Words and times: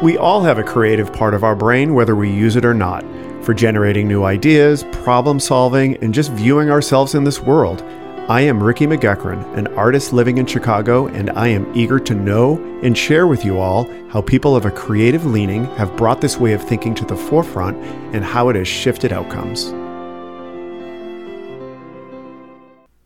We 0.00 0.16
all 0.16 0.44
have 0.44 0.58
a 0.58 0.62
creative 0.62 1.12
part 1.12 1.34
of 1.34 1.42
our 1.42 1.56
brain, 1.56 1.92
whether 1.92 2.14
we 2.14 2.30
use 2.30 2.54
it 2.54 2.64
or 2.64 2.72
not, 2.72 3.04
for 3.44 3.52
generating 3.52 4.06
new 4.06 4.22
ideas, 4.22 4.84
problem 5.02 5.40
solving, 5.40 5.96
and 5.96 6.14
just 6.14 6.30
viewing 6.30 6.70
ourselves 6.70 7.16
in 7.16 7.24
this 7.24 7.40
world. 7.40 7.82
I 8.28 8.42
am 8.42 8.62
Ricky 8.62 8.86
McGuckran, 8.86 9.56
an 9.56 9.66
artist 9.74 10.12
living 10.12 10.38
in 10.38 10.46
Chicago, 10.46 11.08
and 11.08 11.30
I 11.30 11.48
am 11.48 11.76
eager 11.76 11.98
to 11.98 12.14
know 12.14 12.58
and 12.84 12.96
share 12.96 13.26
with 13.26 13.44
you 13.44 13.58
all 13.58 13.90
how 14.10 14.22
people 14.22 14.54
of 14.54 14.66
a 14.66 14.70
creative 14.70 15.26
leaning 15.26 15.64
have 15.74 15.96
brought 15.96 16.20
this 16.20 16.38
way 16.38 16.52
of 16.52 16.62
thinking 16.62 16.94
to 16.94 17.04
the 17.04 17.16
forefront 17.16 17.76
and 18.14 18.24
how 18.24 18.50
it 18.50 18.54
has 18.54 18.68
shifted 18.68 19.12
outcomes. 19.12 19.74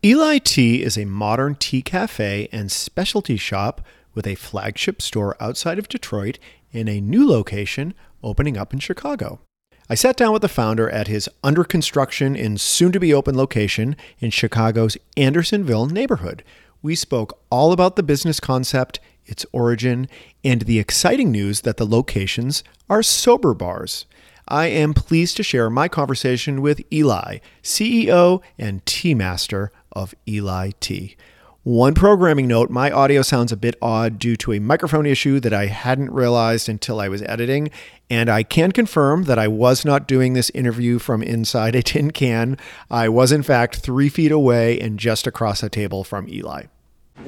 Eli 0.04 0.36
Tea 0.38 0.82
is 0.82 0.98
a 0.98 1.06
modern 1.06 1.54
tea 1.54 1.80
cafe 1.80 2.50
and 2.52 2.70
specialty 2.70 3.38
shop 3.38 3.80
with 4.14 4.26
a 4.26 4.34
flagship 4.34 5.00
store 5.00 5.36
outside 5.40 5.78
of 5.78 5.88
Detroit 5.88 6.38
in 6.70 6.88
a 6.88 7.00
new 7.00 7.28
location 7.28 7.94
opening 8.22 8.56
up 8.56 8.72
in 8.72 8.78
Chicago. 8.78 9.40
I 9.88 9.94
sat 9.94 10.16
down 10.16 10.32
with 10.32 10.42
the 10.42 10.48
founder 10.48 10.88
at 10.88 11.08
his 11.08 11.28
under 11.42 11.64
construction 11.64 12.36
and 12.36 12.60
soon 12.60 12.92
to 12.92 13.00
be 13.00 13.12
open 13.12 13.36
location 13.36 13.96
in 14.20 14.30
Chicago's 14.30 14.96
Andersonville 15.16 15.86
neighborhood. 15.86 16.42
We 16.80 16.94
spoke 16.94 17.38
all 17.50 17.72
about 17.72 17.96
the 17.96 18.02
business 18.02 18.40
concept, 18.40 19.00
its 19.24 19.44
origin, 19.52 20.08
and 20.42 20.62
the 20.62 20.78
exciting 20.78 21.30
news 21.30 21.60
that 21.62 21.76
the 21.76 21.86
locations 21.86 22.64
are 22.88 23.02
sober 23.02 23.54
bars. 23.54 24.06
I 24.48 24.66
am 24.66 24.94
pleased 24.94 25.36
to 25.36 25.42
share 25.42 25.70
my 25.70 25.88
conversation 25.88 26.60
with 26.60 26.82
Eli, 26.92 27.38
CEO 27.62 28.42
and 28.58 28.84
tea 28.84 29.14
master 29.14 29.70
of 29.92 30.14
Eli 30.26 30.72
Tea. 30.80 31.16
One 31.64 31.94
programming 31.94 32.48
note 32.48 32.70
my 32.70 32.90
audio 32.90 33.22
sounds 33.22 33.52
a 33.52 33.56
bit 33.56 33.76
odd 33.80 34.18
due 34.18 34.34
to 34.34 34.52
a 34.52 34.58
microphone 34.58 35.06
issue 35.06 35.38
that 35.38 35.52
I 35.52 35.66
hadn't 35.66 36.10
realized 36.10 36.68
until 36.68 36.98
I 36.98 37.06
was 37.06 37.22
editing, 37.22 37.70
and 38.10 38.28
I 38.28 38.42
can 38.42 38.72
confirm 38.72 39.24
that 39.24 39.38
I 39.38 39.46
was 39.46 39.84
not 39.84 40.08
doing 40.08 40.32
this 40.32 40.50
interview 40.50 40.98
from 40.98 41.22
inside 41.22 41.76
a 41.76 41.82
tin 41.84 42.10
can. 42.10 42.58
I 42.90 43.08
was, 43.08 43.30
in 43.30 43.44
fact, 43.44 43.76
three 43.76 44.08
feet 44.08 44.32
away 44.32 44.80
and 44.80 44.98
just 44.98 45.28
across 45.28 45.62
a 45.62 45.68
table 45.68 46.02
from 46.02 46.28
Eli. 46.28 46.64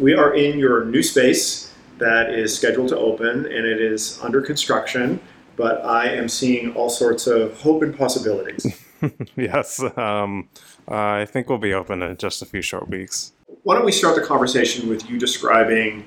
We 0.01 0.15
are 0.15 0.35
in 0.35 0.59
your 0.59 0.85
new 0.85 1.05
space 1.05 1.73
that 1.99 2.31
is 2.31 2.57
scheduled 2.57 2.89
to 2.89 2.99
open, 2.99 3.47
and 3.47 3.65
it 3.65 3.81
is 3.81 4.19
under 4.21 4.41
construction, 4.41 5.21
but 5.55 5.85
I 5.85 6.09
am 6.09 6.29
seeing 6.29 6.75
all 6.75 6.91
sorts 6.91 7.29
of 7.29 7.61
hope 7.61 7.83
and 7.83 7.97
possibilities. 7.97 8.67
yes, 9.37 9.81
um, 9.97 10.49
I 10.89 11.25
think 11.25 11.49
we'll 11.49 11.59
be 11.59 11.73
open 11.73 12.03
in 12.03 12.17
just 12.17 12.43
a 12.43 12.47
few 12.47 12.63
short 12.63 12.89
weeks 12.89 13.31
why 13.65 13.75
don't 13.75 13.85
we 13.85 13.93
start 13.93 14.15
the 14.15 14.23
conversation 14.23 14.89
with 14.89 15.09
you 15.11 15.19
describing 15.19 16.07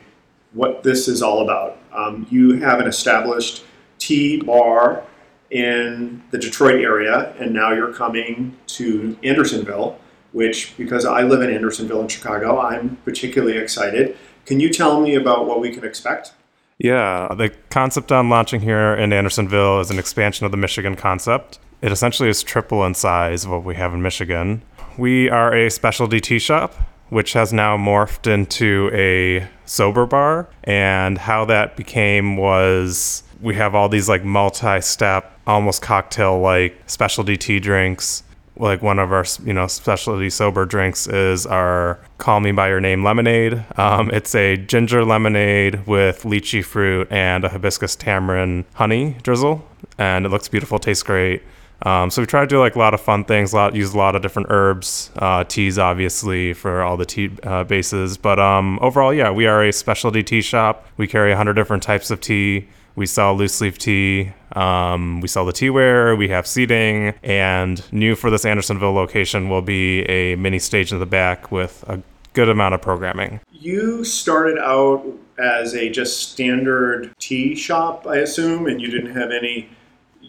what 0.53 0.83
this 0.83 1.07
is 1.07 1.21
all 1.21 1.41
about? 1.41 1.77
Um, 1.91 2.27
you 2.29 2.59
have 2.61 2.79
an 2.79 2.87
established 2.87 3.65
tea 3.97 4.41
bar 4.41 5.03
in 5.49 6.21
the 6.29 6.37
Detroit 6.37 6.81
area, 6.81 7.33
and 7.39 7.53
now 7.53 7.73
you're 7.73 7.93
coming 7.93 8.55
to 8.67 9.17
Andersonville, 9.23 9.99
which, 10.33 10.77
because 10.77 11.03
I 11.03 11.23
live 11.23 11.41
in 11.41 11.49
Andersonville 11.49 12.01
in 12.01 12.07
Chicago, 12.07 12.59
I'm 12.59 12.97
particularly 12.97 13.57
excited. 13.57 14.15
Can 14.45 14.59
you 14.59 14.69
tell 14.69 15.01
me 15.01 15.15
about 15.15 15.47
what 15.47 15.59
we 15.59 15.71
can 15.71 15.83
expect? 15.83 16.33
Yeah, 16.77 17.33
the 17.35 17.49
concept 17.71 18.11
on 18.11 18.29
launching 18.29 18.61
here 18.61 18.93
in 18.93 19.11
Andersonville 19.11 19.79
is 19.79 19.89
an 19.89 19.97
expansion 19.97 20.45
of 20.45 20.51
the 20.51 20.57
Michigan 20.57 20.95
concept. 20.95 21.57
It 21.81 21.91
essentially 21.91 22.29
is 22.29 22.43
triple 22.43 22.85
in 22.85 22.93
size 22.93 23.45
of 23.45 23.51
what 23.51 23.63
we 23.63 23.73
have 23.75 23.95
in 23.95 24.03
Michigan. 24.03 24.61
We 24.95 25.27
are 25.29 25.55
a 25.55 25.71
specialty 25.71 26.21
tea 26.21 26.39
shop 26.39 26.75
which 27.09 27.33
has 27.33 27.53
now 27.53 27.77
morphed 27.77 28.31
into 28.31 28.89
a 28.93 29.47
sober 29.65 30.05
bar. 30.05 30.49
And 30.63 31.17
how 31.17 31.45
that 31.45 31.75
became 31.75 32.37
was 32.37 33.23
we 33.41 33.55
have 33.55 33.75
all 33.75 33.89
these 33.89 34.09
like 34.09 34.23
multi 34.23 34.81
step, 34.81 35.39
almost 35.45 35.81
cocktail 35.81 36.39
like 36.39 36.77
specialty 36.87 37.37
tea 37.37 37.59
drinks. 37.59 38.23
Like 38.59 38.81
one 38.81 38.97
of 38.97 39.11
our, 39.11 39.23
you 39.45 39.53
know, 39.53 39.67
specialty 39.67 40.31
sober 40.31 40.65
drinks 40.65 41.05
is 41.05 41.45
our 41.45 41.99
"Call 42.17 42.39
Me 42.39 42.51
by 42.51 42.69
Your 42.69 42.81
Name" 42.81 43.03
lemonade. 43.03 43.63
Um, 43.77 44.09
it's 44.11 44.33
a 44.33 44.57
ginger 44.57 45.05
lemonade 45.05 45.85
with 45.85 46.23
lychee 46.23 46.65
fruit 46.65 47.07
and 47.11 47.45
a 47.45 47.49
hibiscus 47.49 47.95
tamarind 47.95 48.65
honey 48.73 49.15
drizzle, 49.21 49.63
and 49.99 50.25
it 50.25 50.29
looks 50.29 50.47
beautiful, 50.47 50.79
tastes 50.79 51.03
great. 51.03 51.43
Um, 51.83 52.09
so 52.09 52.21
we 52.21 52.25
try 52.25 52.41
to 52.41 52.47
do 52.47 52.59
like 52.59 52.75
a 52.75 52.79
lot 52.79 52.93
of 52.93 53.01
fun 53.01 53.23
things, 53.23 53.53
a 53.53 53.55
lot 53.55 53.75
use 53.75 53.93
a 53.93 53.97
lot 53.97 54.15
of 54.15 54.21
different 54.21 54.47
herbs, 54.49 55.11
uh, 55.17 55.43
teas 55.43 55.77
obviously 55.77 56.53
for 56.53 56.81
all 56.81 56.97
the 56.97 57.05
tea 57.05 57.29
uh, 57.43 57.63
bases. 57.63 58.17
But 58.17 58.39
um, 58.39 58.79
overall, 58.81 59.13
yeah, 59.13 59.31
we 59.31 59.45
are 59.45 59.63
a 59.63 59.71
specialty 59.71 60.23
tea 60.23 60.41
shop. 60.41 60.87
We 60.97 61.07
carry 61.07 61.33
hundred 61.33 61.53
different 61.53 61.83
types 61.83 62.09
of 62.09 62.19
tea. 62.19 62.67
We 62.95 63.05
sell 63.05 63.35
loose 63.35 63.61
leaf 63.61 63.77
tea. 63.77 64.31
Um, 64.53 65.21
we 65.21 65.27
sell 65.27 65.45
the 65.45 65.53
teaware. 65.53 66.17
We 66.17 66.29
have 66.29 66.47
seating, 66.47 67.13
and 67.21 67.83
new 67.93 68.15
for 68.15 68.31
this 68.31 68.43
Andersonville 68.43 68.93
location 68.93 69.49
will 69.49 69.61
be 69.61 70.01
a 70.03 70.35
mini 70.35 70.57
stage 70.57 70.91
in 70.91 70.97
the 70.99 71.05
back 71.05 71.51
with 71.51 71.83
a 71.87 72.01
good 72.33 72.49
amount 72.49 72.73
of 72.73 72.81
programming. 72.81 73.39
You 73.51 74.03
started 74.03 74.57
out 74.57 75.05
as 75.37 75.75
a 75.75 75.89
just 75.89 76.31
standard 76.31 77.11
tea 77.19 77.55
shop, 77.55 78.07
I 78.07 78.17
assume, 78.17 78.65
and 78.65 78.81
you 78.81 78.89
didn't 78.89 79.15
have 79.15 79.29
any 79.31 79.69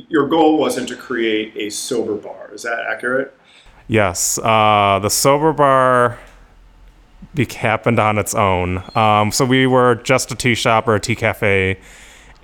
your 0.08 0.28
goal 0.28 0.58
wasn't 0.58 0.88
to 0.88 0.96
create 0.96 1.52
a 1.56 1.70
sober 1.70 2.14
bar. 2.14 2.50
Is 2.52 2.62
that 2.62 2.80
accurate? 2.90 3.34
Yes. 3.88 4.38
Uh, 4.38 4.98
the 5.02 5.08
sober 5.08 5.52
bar 5.52 6.18
be- 7.34 7.46
happened 7.46 7.98
on 7.98 8.18
its 8.18 8.34
own. 8.34 8.82
Um, 8.94 9.32
so 9.32 9.44
we 9.44 9.66
were 9.66 9.96
just 9.96 10.30
a 10.30 10.34
tea 10.34 10.54
shop 10.54 10.86
or 10.86 10.94
a 10.94 11.00
tea 11.00 11.16
cafe, 11.16 11.78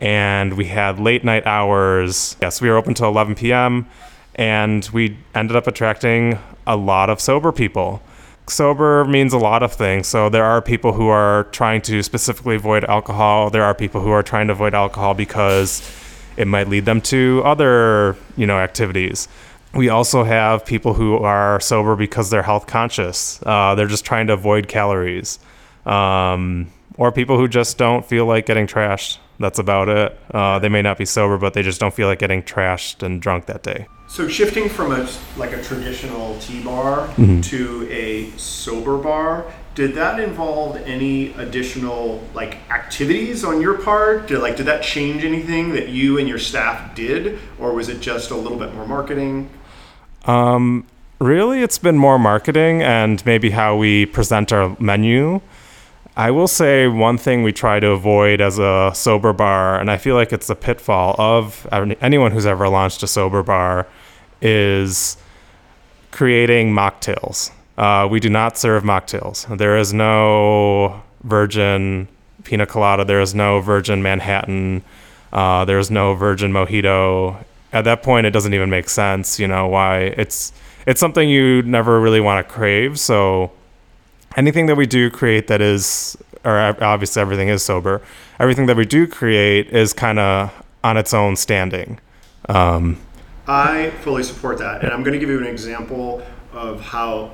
and 0.01 0.55
we 0.55 0.67
had 0.67 0.99
late 0.99 1.25
night 1.25 1.47
hours. 1.47 2.37
Yes, 2.41 2.61
we 2.61 2.69
were 2.69 2.77
open 2.77 2.95
till 2.95 3.09
11 3.09 3.35
p.m., 3.35 3.87
and 4.35 4.89
we 4.93 5.19
ended 5.35 5.57
up 5.57 5.67
attracting 5.67 6.39
a 6.67 6.77
lot 6.77 7.11
of 7.11 7.21
sober 7.21 7.53
people. 7.53 8.03
Sober 8.47 9.05
means 9.05 9.33
a 9.33 9.39
lot 9.39 9.63
of 9.63 9.73
things. 9.73 10.07
So 10.07 10.29
there 10.29 10.45
are 10.45 10.61
people 10.61 10.93
who 10.93 11.09
are 11.09 11.45
trying 11.45 11.81
to 11.83 12.03
specifically 12.03 12.57
avoid 12.57 12.85
alcohol. 12.85 13.49
There 13.49 13.65
are 13.65 13.75
people 13.75 14.03
who 14.03 14.11
are 14.11 14.23
trying 14.23 14.49
to 14.49 14.53
avoid 14.53 14.75
alcohol 14.75 15.15
because 15.15 15.81
it 16.37 16.47
might 16.47 16.69
lead 16.69 16.85
them 16.85 17.01
to 17.03 17.43
other, 17.45 18.17
you 18.37 18.47
know, 18.47 18.59
activities. 18.59 19.29
We 19.75 19.89
also 19.89 20.23
have 20.23 20.65
people 20.65 20.95
who 20.95 21.17
are 21.19 21.59
sober 21.61 21.97
because 21.97 22.31
they're 22.31 22.43
health 22.43 22.67
conscious. 22.67 23.41
Uh, 23.45 23.75
they're 23.75 23.89
just 23.89 24.05
trying 24.05 24.29
to 24.29 24.35
avoid 24.35 24.69
calories. 24.69 25.39
Um, 25.85 26.73
or 26.97 27.11
people 27.11 27.37
who 27.37 27.49
just 27.49 27.77
don't 27.77 28.05
feel 28.05 28.27
like 28.27 28.47
getting 28.47 28.67
trashed. 28.67 29.19
That's 29.41 29.59
about 29.59 29.89
it. 29.89 30.19
Uh, 30.33 30.61
they 30.61 30.69
may 30.69 30.81
not 30.81 30.97
be 30.97 31.05
sober, 31.05 31.39
but 31.39 31.55
they 31.55 31.63
just 31.63 31.81
don't 31.81 31.93
feel 31.93 32.07
like 32.07 32.21
getting 32.21 32.43
trashed 32.43 33.03
and 33.03 33.21
drunk 33.21 33.47
that 33.47 33.65
day. 33.65 33.89
So 34.09 34.29
shifting 34.29 34.69
from 34.69 34.93
a 34.93 35.09
like 35.37 35.53
a 35.53 35.63
traditional 35.63 36.39
tea 36.39 36.63
bar 36.63 37.09
mm-hmm. 37.09 37.41
to 37.41 37.89
a 37.91 38.31
sober 38.37 38.97
bar, 38.97 39.53
did 39.75 39.95
that 39.95 40.21
involve 40.21 40.77
any 40.77 41.33
additional 41.35 42.23
like 42.33 42.59
activities 42.71 43.45
on 43.45 43.61
your 43.61 43.79
part? 43.79 44.29
Did 44.29 44.41
like 44.41 44.57
did 44.57 44.67
that 44.67 44.83
change 44.83 45.25
anything 45.25 45.73
that 45.73 45.89
you 45.89 46.19
and 46.19 46.29
your 46.29 46.39
staff 46.39 46.95
did, 46.95 47.39
or 47.59 47.73
was 47.73 47.89
it 47.89 48.01
just 48.01 48.31
a 48.31 48.37
little 48.37 48.59
bit 48.59 48.73
more 48.75 48.87
marketing? 48.87 49.51
Um, 50.27 50.87
really, 51.19 51.63
it's 51.63 51.79
been 51.79 51.99
more 51.99 52.19
marketing 52.19 52.83
and 52.83 53.25
maybe 53.27 53.51
how 53.51 53.77
we 53.77 54.07
present 54.07 54.53
our 54.53 54.77
menu. 54.79 55.41
I 56.17 56.31
will 56.31 56.47
say 56.47 56.87
one 56.87 57.19
thing 57.19 57.43
we 57.43 57.53
try 57.53 57.81
to 57.81 57.89
avoid 57.89 58.41
as 58.41 58.61
a 58.61 58.93
sober 58.95 59.33
bar, 59.33 59.81
and 59.81 59.91
I 59.91 59.97
feel 59.97 60.15
like 60.15 60.33
it's 60.33 60.49
a 60.49 60.55
pitfall 60.55 61.17
of 61.19 61.67
anyone 61.73 62.31
who's 62.31 62.47
ever 62.47 62.69
launched 62.69 63.03
a 63.03 63.09
sober 63.09 63.43
bar, 63.43 63.89
is 64.41 65.17
creating 66.13 66.73
mocktails. 66.73 67.51
Uh, 67.77 68.07
we 68.11 68.21
do 68.21 68.31
not 68.31 68.57
serve 68.57 68.85
mocktails. 68.85 69.57
There 69.59 69.77
is 69.77 69.93
no 69.93 71.03
virgin 71.25 72.09
pina 72.45 72.67
colada. 72.67 73.05
There 73.05 73.21
is 73.21 73.35
no 73.35 73.61
virgin 73.61 74.03
Manhattan. 74.03 74.83
Uh, 75.33 75.65
there 75.65 75.79
is 75.79 75.91
no 75.91 76.15
virgin 76.15 76.53
mojito. 76.53 77.43
At 77.73 77.83
that 77.83 78.03
point, 78.03 78.27
it 78.27 78.31
doesn't 78.31 78.55
even 78.55 78.71
make 78.71 78.89
sense. 78.89 79.41
You 79.41 79.49
know 79.49 79.67
why? 79.67 80.15
It's 80.17 80.53
it's 80.87 81.01
something 81.01 81.29
you 81.29 81.63
never 81.63 82.01
really 82.01 82.21
want 82.21 82.47
to 82.47 82.53
crave. 82.53 83.01
So 83.01 83.51
anything 84.37 84.67
that 84.67 84.77
we 84.77 84.87
do 84.87 85.11
create 85.11 85.49
that 85.49 85.61
is, 85.61 86.17
or 86.45 86.59
obviously 86.83 87.21
everything 87.21 87.49
is 87.49 87.65
sober. 87.65 88.03
Everything 88.39 88.67
that 88.67 88.77
we 88.77 88.85
do 88.85 89.07
create 89.07 89.69
is 89.69 89.93
kind 89.93 90.19
of 90.19 90.53
on 90.85 90.97
its 90.97 91.15
own 91.15 91.35
standing. 91.35 91.99
Um, 92.49 92.99
I 93.49 93.91
fully 94.03 94.23
support 94.23 94.59
that, 94.59 94.85
and 94.85 94.93
I'm 94.93 95.03
going 95.03 95.15
to 95.15 95.19
give 95.19 95.29
you 95.29 95.39
an 95.39 95.47
example 95.47 96.23
of 96.53 96.81
how 96.81 97.33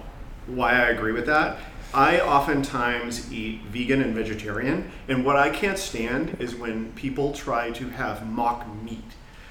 why 0.57 0.73
I 0.73 0.89
agree 0.91 1.13
with 1.13 1.27
that. 1.27 1.59
I 1.93 2.21
oftentimes 2.21 3.33
eat 3.33 3.63
vegan 3.63 4.01
and 4.01 4.15
vegetarian, 4.15 4.91
and 5.09 5.25
what 5.25 5.37
I 5.37 5.51
can't 5.51 5.79
stand 5.79 6.37
is 6.39 6.55
when 6.55 6.93
people 6.93 7.33
try 7.33 7.71
to 7.73 7.89
have 7.91 8.27
mock 8.27 8.67
meat. 8.83 9.03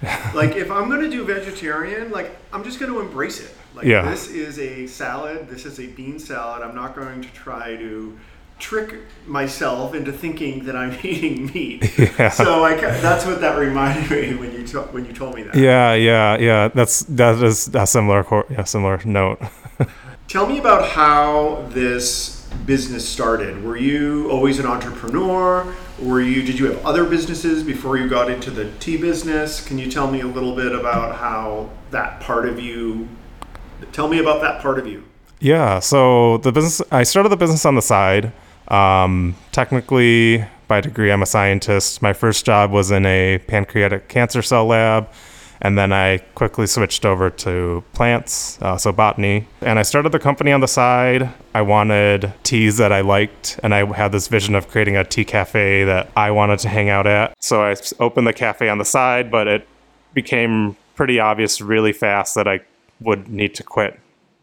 like 0.34 0.56
if 0.56 0.72
I'm 0.72 0.88
going 0.88 1.02
to 1.02 1.10
do 1.10 1.26
vegetarian, 1.26 2.12
like 2.12 2.38
I'm 2.54 2.64
just 2.64 2.80
going 2.80 2.92
to 2.92 3.02
embrace 3.02 3.42
it. 3.42 3.54
Like 3.76 3.86
yeah. 3.86 4.10
this 4.10 4.30
is 4.30 4.58
a 4.58 4.88
salad, 4.88 5.50
this 5.50 5.66
is 5.66 5.80
a 5.80 5.88
bean 5.88 6.20
salad. 6.20 6.64
I'm 6.64 6.76
not 6.76 6.96
going 6.96 7.22
to 7.22 7.30
try 7.34 7.76
to 7.76 8.18
trick 8.60 8.96
myself 9.26 9.94
into 9.94 10.12
thinking 10.12 10.66
that 10.66 10.76
I'm 10.76 10.98
eating 11.04 11.48
meat. 11.48 11.98
Yeah. 11.98 12.30
So 12.30 12.64
I, 12.64 12.76
that's 12.76 13.26
what 13.26 13.42
that 13.42 13.58
reminded 13.58 14.10
me 14.10 14.36
when 14.36 14.54
you 14.54 14.66
to- 14.68 14.82
when 14.94 15.06
you 15.06 15.14
told 15.14 15.36
me 15.36 15.44
that. 15.44 15.56
Yeah, 15.56 15.94
yeah, 15.94 16.38
yeah. 16.38 16.68
That's 16.70 17.04
that 17.04 17.44
is 17.44 17.74
a 17.74 17.86
similar 17.86 18.26
yeah, 18.50 18.64
similar 18.64 19.02
note. 19.04 19.42
Tell 20.30 20.46
me 20.46 20.60
about 20.60 20.88
how 20.88 21.66
this 21.70 22.48
business 22.66 23.08
started. 23.08 23.64
Were 23.64 23.78
you 23.78 24.30
always 24.30 24.60
an 24.60 24.68
entrepreneur? 24.68 25.76
Were 26.00 26.22
you 26.22 26.44
did 26.44 26.60
you 26.60 26.68
have 26.68 26.86
other 26.86 27.04
businesses 27.04 27.64
before 27.64 27.98
you 27.98 28.08
got 28.08 28.30
into 28.30 28.52
the 28.52 28.72
tea 28.80 28.96
business? 28.96 29.60
Can 29.60 29.80
you 29.80 29.90
tell 29.90 30.10
me 30.10 30.22
a 30.22 30.28
little 30.28 30.56
bit 30.56 30.72
about 30.72 31.16
how 31.16 31.72
that 31.90 32.20
part 32.22 32.48
of 32.48 32.60
you 32.60 33.10
Tell 33.92 34.08
me 34.08 34.20
about 34.20 34.42
that 34.42 34.62
part 34.62 34.78
of 34.78 34.88
you. 34.88 35.04
Yeah, 35.40 35.80
so 35.80 36.38
the 36.38 36.52
business 36.52 36.82
I 36.92 37.04
started 37.04 37.30
the 37.30 37.38
business 37.38 37.66
on 37.66 37.76
the 37.76 37.82
side. 37.82 38.32
Um, 38.68 39.36
technically, 39.52 40.46
by 40.68 40.82
degree, 40.82 41.12
I'm 41.12 41.24
a 41.24 41.26
scientist. 41.26 42.02
My 42.02 42.14
first 42.14 42.46
job 42.46 42.72
was 42.72 42.92
in 42.92 43.06
a 43.06 43.40
pancreatic 43.48 44.10
cancer 44.10 44.42
cell 44.42 44.68
lab, 44.68 45.10
and 45.62 45.78
then 45.78 45.92
I 45.92 46.20
quickly 46.36 46.68
switched 46.68 47.06
over 47.06 47.30
to 47.30 47.84
plants, 47.94 48.62
uh, 48.62 48.78
so 48.78 48.92
botany. 48.92 49.48
And 49.62 49.80
I 49.80 49.82
started 49.82 50.12
the 50.12 50.20
company 50.20 50.52
on 50.52 50.62
the 50.62 50.68
side. 50.68 51.30
I 51.54 51.62
wanted 51.62 52.34
teas 52.44 52.78
that 52.78 52.92
I 52.92 53.02
liked, 53.02 53.60
and 53.64 53.74
I 53.74 53.86
had 53.94 54.12
this 54.12 54.28
vision 54.28 54.56
of 54.56 54.68
creating 54.68 54.96
a 54.96 55.04
tea 55.04 55.26
cafe 55.26 55.84
that 55.84 56.10
I 56.16 56.32
wanted 56.32 56.60
to 56.60 56.70
hang 56.70 56.90
out 56.90 57.08
at. 57.08 57.36
So 57.40 57.64
I 57.64 57.76
opened 58.00 58.28
the 58.28 58.34
cafe 58.34 58.70
on 58.70 58.78
the 58.78 58.86
side, 58.86 59.30
but 59.30 59.48
it 59.48 59.68
became 60.14 60.76
pretty 60.96 61.20
obvious 61.20 61.62
really 61.62 61.94
fast 61.94 62.36
that 62.36 62.48
I 62.48 62.62
would 63.02 63.30
need 63.30 63.56
to 63.56 63.64
quit 63.64 64.00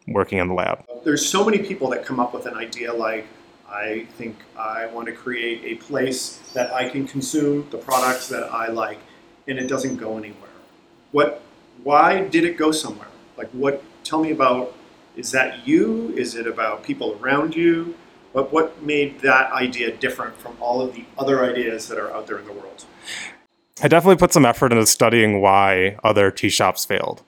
working 0.08 0.38
in 0.38 0.48
the 0.48 0.54
lab. 0.54 0.84
There's 1.04 1.26
so 1.26 1.44
many 1.44 1.58
people 1.58 1.90
that 1.90 2.04
come 2.04 2.20
up 2.20 2.32
with 2.32 2.46
an 2.46 2.54
idea 2.54 2.92
like, 2.92 3.26
I 3.68 4.06
think 4.16 4.36
I 4.56 4.86
want 4.86 5.06
to 5.06 5.12
create 5.12 5.62
a 5.64 5.82
place 5.82 6.38
that 6.54 6.72
I 6.72 6.88
can 6.88 7.06
consume 7.06 7.68
the 7.70 7.78
products 7.78 8.28
that 8.28 8.44
I 8.52 8.68
like, 8.68 8.98
and 9.48 9.58
it 9.58 9.66
doesn't 9.66 9.96
go 9.96 10.16
anywhere. 10.16 10.45
What? 11.12 11.42
Why 11.82 12.26
did 12.26 12.44
it 12.44 12.56
go 12.56 12.72
somewhere? 12.72 13.08
Like, 13.36 13.50
what? 13.50 13.82
Tell 14.04 14.20
me 14.20 14.30
about. 14.30 14.74
Is 15.16 15.30
that 15.30 15.66
you? 15.66 16.10
Is 16.16 16.34
it 16.34 16.46
about 16.46 16.82
people 16.82 17.18
around 17.20 17.56
you? 17.56 17.94
but 18.36 18.52
what 18.52 18.82
made 18.82 19.18
that 19.20 19.50
idea 19.50 19.90
different 19.96 20.36
from 20.36 20.54
all 20.60 20.82
of 20.82 20.94
the 20.94 21.06
other 21.16 21.42
ideas 21.42 21.88
that 21.88 21.96
are 21.96 22.12
out 22.12 22.26
there 22.26 22.38
in 22.38 22.44
the 22.44 22.52
world? 22.52 22.84
I 23.82 23.88
definitely 23.88 24.18
put 24.18 24.34
some 24.34 24.44
effort 24.44 24.72
into 24.72 24.84
studying 24.84 25.40
why 25.40 25.96
other 26.04 26.30
tea 26.30 26.50
shops 26.50 26.84
failed. 26.84 27.22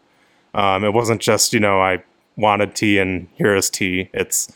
Um, 0.52 0.84
it 0.84 0.92
wasn't 0.92 1.22
just, 1.22 1.54
you 1.54 1.60
know, 1.60 1.80
I 1.80 2.04
wanted 2.36 2.74
tea 2.74 2.98
and 2.98 3.26
here 3.36 3.56
is 3.56 3.70
tea. 3.70 4.10
It's, 4.12 4.52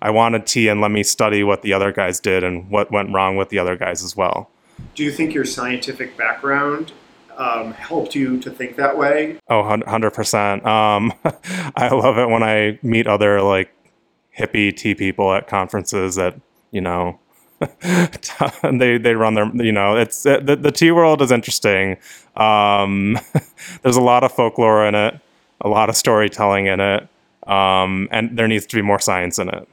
I 0.00 0.08
wanted 0.08 0.46
tea 0.46 0.68
and 0.68 0.80
let 0.80 0.90
me 0.90 1.02
study 1.02 1.44
what 1.44 1.60
the 1.60 1.74
other 1.74 1.92
guys 1.92 2.18
did 2.18 2.44
and 2.44 2.70
what 2.70 2.90
went 2.90 3.12
wrong 3.12 3.36
with 3.36 3.50
the 3.50 3.58
other 3.58 3.76
guys 3.76 4.02
as 4.02 4.16
well. 4.16 4.48
Do 4.94 5.04
you 5.04 5.12
think 5.12 5.34
your 5.34 5.44
scientific 5.44 6.16
background 6.16 6.92
um, 7.40 7.72
helped 7.72 8.14
you 8.14 8.38
to 8.40 8.50
think 8.50 8.76
that 8.76 8.96
way? 8.96 9.38
Oh, 9.48 9.62
100%. 9.62 10.64
Um, 10.66 11.12
I 11.76 11.88
love 11.88 12.18
it 12.18 12.28
when 12.28 12.42
I 12.42 12.78
meet 12.82 13.06
other 13.06 13.40
like 13.40 13.74
hippie 14.38 14.76
tea 14.76 14.94
people 14.94 15.32
at 15.32 15.48
conferences 15.48 16.16
that, 16.16 16.38
you 16.70 16.82
know, 16.82 17.18
they 18.62 18.96
they 18.96 19.14
run 19.14 19.34
their 19.34 19.54
you 19.56 19.70
know 19.70 19.94
it's 19.94 20.22
the, 20.22 20.58
the 20.58 20.72
tea 20.72 20.90
world 20.90 21.20
is 21.20 21.30
interesting 21.30 21.98
um, 22.36 23.18
there's 23.82 23.96
a 23.96 24.00
lot 24.00 24.24
of 24.24 24.32
folklore 24.32 24.86
in 24.86 24.94
it 24.94 25.20
a 25.60 25.68
lot 25.68 25.90
of 25.90 25.94
storytelling 25.94 26.64
in 26.64 26.80
it 26.80 27.06
um, 27.46 28.08
and 28.10 28.38
there 28.38 28.48
needs 28.48 28.64
to 28.64 28.76
be 28.76 28.80
more 28.80 28.98
science 28.98 29.38
in 29.38 29.50
it 29.50 29.68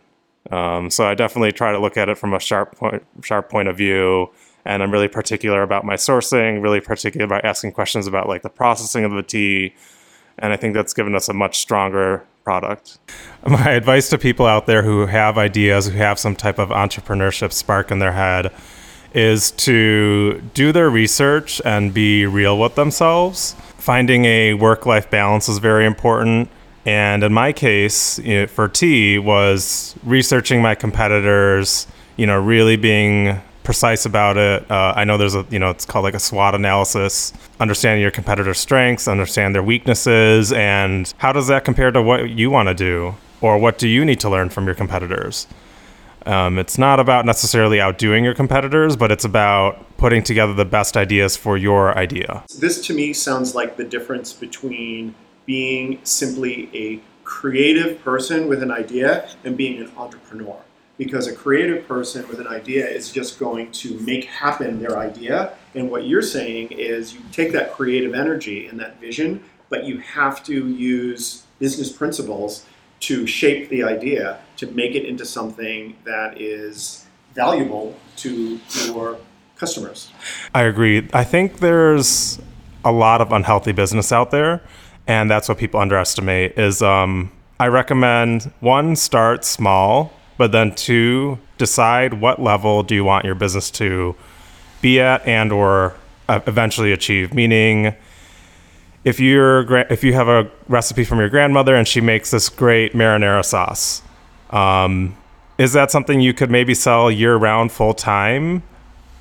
um, 0.51 0.89
so 0.89 1.07
i 1.07 1.15
definitely 1.15 1.53
try 1.53 1.71
to 1.71 1.79
look 1.79 1.95
at 1.95 2.09
it 2.09 2.17
from 2.17 2.33
a 2.33 2.41
sharp 2.41 2.75
point 2.75 3.01
sharp 3.23 3.49
point 3.49 3.69
of 3.69 3.77
view 3.77 4.29
and 4.67 4.83
i'm 4.83 4.91
really 4.91 5.07
particular 5.07 5.63
about 5.63 5.83
my 5.83 5.95
sourcing 5.95 6.61
really 6.61 6.81
particular 6.81 7.25
about 7.25 7.43
asking 7.43 7.71
questions 7.71 8.05
about 8.05 8.27
like 8.27 8.41
the 8.43 8.49
processing 8.49 9.03
of 9.03 9.11
the 9.11 9.23
tea 9.23 9.73
and 10.37 10.53
i 10.53 10.55
think 10.55 10.73
that's 10.73 10.93
given 10.93 11.15
us 11.15 11.29
a 11.29 11.33
much 11.33 11.57
stronger 11.57 12.23
product. 12.47 12.97
My 13.45 13.71
advice 13.71 14.07
to 14.11 14.17
people 14.17 14.45
out 14.45 14.67
there 14.67 14.81
who 14.81 15.05
have 15.05 15.37
ideas, 15.37 15.87
who 15.87 15.97
have 15.97 16.17
some 16.17 16.33
type 16.33 16.59
of 16.59 16.69
entrepreneurship 16.69 17.51
spark 17.51 17.91
in 17.91 17.99
their 17.99 18.13
head, 18.13 18.53
is 19.13 19.51
to 19.51 20.39
do 20.53 20.71
their 20.71 20.89
research 20.89 21.61
and 21.65 21.93
be 21.93 22.25
real 22.25 22.57
with 22.57 22.75
themselves. 22.75 23.53
Finding 23.77 24.23
a 24.23 24.53
work 24.53 24.85
life 24.85 25.09
balance 25.09 25.49
is 25.49 25.57
very 25.57 25.85
important. 25.85 26.49
And 26.85 27.21
in 27.21 27.33
my 27.33 27.51
case, 27.51 28.17
you 28.19 28.35
know, 28.39 28.47
for 28.47 28.69
tea, 28.69 29.19
was 29.19 29.93
researching 30.05 30.61
my 30.61 30.73
competitors, 30.73 31.85
you 32.15 32.25
know, 32.25 32.39
really 32.39 32.77
being 32.77 33.41
precise 33.67 34.05
about 34.05 34.37
it. 34.37 34.71
Uh, 34.71 34.93
I 34.95 35.03
know 35.03 35.17
there's 35.17 35.35
a, 35.35 35.45
you 35.49 35.59
know, 35.59 35.69
it's 35.69 35.85
called 35.85 36.03
like 36.03 36.13
a 36.13 36.19
SWOT 36.19 36.55
analysis, 36.55 37.33
understanding 37.59 38.01
your 38.01 38.11
competitor's 38.11 38.59
strengths, 38.59 39.09
understand 39.09 39.53
their 39.53 39.61
weaknesses, 39.61 40.53
and 40.53 41.13
how 41.17 41.33
does 41.33 41.47
that 41.47 41.65
compare 41.65 41.91
to 41.91 42.01
what 42.01 42.29
you 42.29 42.49
want 42.49 42.69
to 42.69 42.73
do? 42.73 43.15
Or 43.41 43.57
what 43.57 43.77
do 43.77 43.89
you 43.89 44.05
need 44.05 44.21
to 44.21 44.29
learn 44.29 44.47
from 44.47 44.67
your 44.67 44.73
competitors? 44.73 45.47
Um, 46.25 46.57
it's 46.57 46.77
not 46.77 47.01
about 47.01 47.25
necessarily 47.25 47.81
outdoing 47.81 48.23
your 48.23 48.33
competitors, 48.33 48.95
but 48.95 49.11
it's 49.11 49.25
about 49.25 49.97
putting 49.97 50.23
together 50.23 50.53
the 50.53 50.63
best 50.63 50.95
ideas 50.95 51.35
for 51.35 51.57
your 51.57 51.93
idea. 51.97 52.45
This 52.57 52.79
to 52.87 52.93
me 52.93 53.11
sounds 53.11 53.53
like 53.53 53.75
the 53.75 53.83
difference 53.83 54.31
between 54.31 55.13
being 55.45 55.99
simply 56.05 56.69
a 56.73 57.01
creative 57.25 58.01
person 58.01 58.47
with 58.47 58.63
an 58.63 58.71
idea 58.71 59.27
and 59.43 59.57
being 59.57 59.81
an 59.81 59.91
entrepreneur. 59.97 60.57
Because 60.97 61.27
a 61.27 61.35
creative 61.35 61.87
person 61.87 62.27
with 62.27 62.39
an 62.39 62.47
idea 62.47 62.87
is 62.87 63.11
just 63.11 63.39
going 63.39 63.71
to 63.73 63.99
make 63.99 64.25
happen 64.25 64.79
their 64.79 64.97
idea. 64.97 65.53
And 65.75 65.91
what 65.91 66.05
you're 66.05 66.23
saying 66.23 66.71
is 66.71 67.13
you 67.13 67.21
take 67.31 67.51
that 67.51 67.73
creative 67.73 68.15
energy 68.15 68.67
and 68.67 68.79
that 68.79 68.99
vision, 68.99 69.43
but 69.69 69.85
you 69.85 69.99
have 69.99 70.43
to 70.45 70.67
use 70.69 71.43
business 71.59 71.91
principles 71.91 72.65
to 72.99 73.27
shape 73.27 73.69
the 73.69 73.83
idea 73.83 74.39
to 74.57 74.67
make 74.71 74.95
it 74.95 75.05
into 75.05 75.25
something 75.25 75.95
that 76.03 76.41
is 76.41 77.05
valuable 77.35 77.95
to 78.15 78.59
your 78.85 79.17
customers. 79.55 80.11
I 80.53 80.63
agree. 80.63 81.07
I 81.13 81.23
think 81.23 81.59
there's 81.59 82.39
a 82.83 82.91
lot 82.91 83.21
of 83.21 83.31
unhealthy 83.31 83.71
business 83.71 84.11
out 84.11 84.31
there, 84.31 84.61
and 85.05 85.29
that's 85.29 85.47
what 85.49 85.57
people 85.57 85.79
underestimate. 85.79 86.57
Is 86.57 86.81
um, 86.81 87.31
I 87.59 87.67
recommend 87.67 88.51
one 88.59 88.95
start 88.95 89.43
small, 89.43 90.11
but 90.37 90.51
then 90.51 90.73
two 90.73 91.39
decide 91.57 92.13
what 92.13 92.41
level 92.41 92.83
do 92.83 92.95
you 92.95 93.03
want 93.03 93.25
your 93.25 93.35
business 93.35 93.71
to 93.71 94.15
be 94.81 94.99
at 94.99 95.25
and 95.25 95.51
or 95.51 95.95
uh, 96.29 96.39
eventually 96.47 96.91
achieve. 96.91 97.33
Meaning, 97.33 97.95
if 99.03 99.19
you're 99.19 99.77
if 99.87 100.03
you 100.03 100.13
have 100.13 100.27
a 100.27 100.49
recipe 100.67 101.03
from 101.03 101.19
your 101.19 101.29
grandmother 101.29 101.75
and 101.75 101.87
she 101.87 102.01
makes 102.01 102.31
this 102.31 102.49
great 102.49 102.93
marinara 102.93 103.43
sauce, 103.43 104.01
um, 104.51 105.17
is 105.57 105.73
that 105.73 105.91
something 105.91 106.21
you 106.21 106.33
could 106.33 106.51
maybe 106.51 106.73
sell 106.73 107.09
year 107.09 107.35
round 107.35 107.71
full 107.71 107.93
time? 107.93 108.63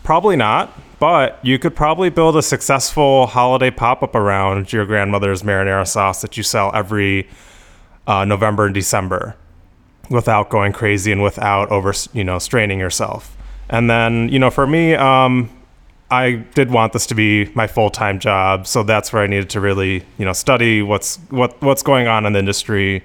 Probably 0.02 0.37
not, 0.37 0.78
but 1.00 1.38
you 1.42 1.58
could 1.58 1.75
probably 1.75 2.11
build 2.11 2.37
a 2.37 2.42
successful 2.42 3.26
holiday 3.26 3.70
pop 3.70 4.02
up 4.02 4.14
around 4.14 4.73
your 4.73 4.85
grandmother's 4.87 5.42
marinara 5.42 5.87
sauce 5.87 6.20
that 6.23 6.37
you 6.37 6.42
sell 6.42 6.70
every 6.75 7.28
uh, 8.06 8.25
November 8.25 8.66
and 8.66 8.75
December 8.75 9.37
without 10.10 10.50
going 10.50 10.72
crazy 10.72 11.12
and 11.12 11.22
without 11.22 11.70
over 11.70 11.92
you 12.12 12.25
know 12.25 12.38
straining 12.38 12.78
yourself. 12.78 13.36
And 13.68 13.90
then 13.90 14.28
you 14.28 14.38
know 14.38 14.50
for 14.50 14.66
me, 14.66 14.94
um, 14.94 15.50
I 16.10 16.44
did 16.54 16.70
want 16.70 16.92
this 16.92 17.06
to 17.06 17.14
be 17.14 17.50
my 17.54 17.66
full 17.66 17.90
time 17.90 18.18
job, 18.18 18.66
so 18.66 18.82
that's 18.82 19.12
where 19.12 19.22
I 19.22 19.26
needed 19.26 19.50
to 19.50 19.60
really 19.60 20.04
you 20.18 20.25
know 20.25 20.32
study 20.32 20.82
what's 20.82 21.16
what 21.30 21.60
what's 21.62 21.82
going 21.82 22.06
on 22.06 22.26
in 22.26 22.32
the 22.32 22.38
industry. 22.38 23.02